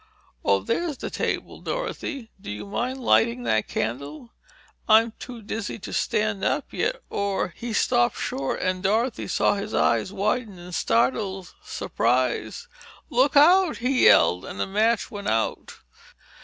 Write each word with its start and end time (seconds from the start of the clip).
"Oh, 0.43 0.61
there's 0.61 0.97
the 0.97 1.11
table, 1.11 1.61
Dorothy. 1.61 2.31
Do 2.41 2.49
you 2.49 2.65
mind 2.65 2.97
lighting 3.01 3.43
that 3.43 3.67
candle? 3.67 4.33
I'm 4.89 5.13
too 5.19 5.43
dizzy 5.43 5.77
to 5.77 5.93
stand 5.93 6.43
up 6.43 6.73
yet 6.73 7.03
or—" 7.11 7.49
He 7.55 7.71
stopped 7.71 8.17
short 8.17 8.61
and 8.63 8.81
Dorothy 8.81 9.27
saw 9.27 9.53
his 9.53 9.75
eyes 9.75 10.11
widen 10.11 10.57
in 10.57 10.71
startled 10.71 11.53
surprise. 11.63 12.67
"Look 13.11 13.37
out!" 13.37 13.77
he 13.77 14.05
yelled 14.05 14.43
and 14.43 14.59
the 14.59 14.65
match 14.65 15.11
went 15.11 15.27
out. 15.27 15.75